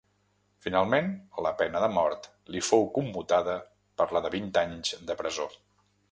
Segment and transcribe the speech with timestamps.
[0.67, 1.09] Finalment
[1.47, 3.57] la pena de mort li fou commutada
[4.01, 5.47] per la de vint anys de presó.